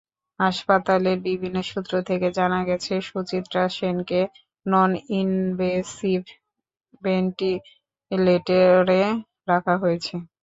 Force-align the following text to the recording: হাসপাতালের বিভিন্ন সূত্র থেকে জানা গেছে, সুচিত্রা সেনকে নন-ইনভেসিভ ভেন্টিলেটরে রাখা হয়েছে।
হাসপাতালের 0.39 1.17
বিভিন্ন 1.27 1.57
সূত্র 1.63 1.93
থেকে 2.09 2.27
জানা 2.37 2.59
গেছে, 2.69 2.93
সুচিত্রা 3.01 3.63
সেনকে 3.69 4.21
নন-ইনভেসিভ 4.65 6.21
ভেন্টিলেটরে 7.03 9.01
রাখা 9.49 9.73
হয়েছে। 9.81 10.13